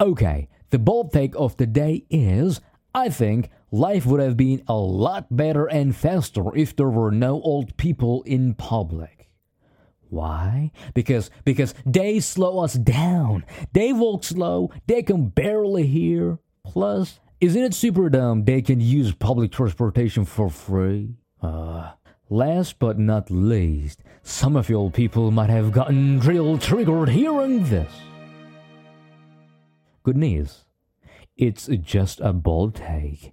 [0.00, 2.60] Okay, the bold take of the day is
[2.94, 7.42] I think life would have been a lot better and faster if there were no
[7.42, 9.28] old people in public.
[10.08, 10.70] Why?
[10.94, 13.44] Because because they slow us down.
[13.72, 16.38] They walk slow, they can barely hear.
[16.64, 21.16] Plus, isn't it super dumb they can use public transportation for free?
[21.42, 21.90] Uh,
[22.30, 27.64] last but not least, some of you old people might have gotten real triggered hearing
[27.64, 27.92] this.
[30.02, 30.64] Good news.
[31.36, 33.32] It's just a bold take.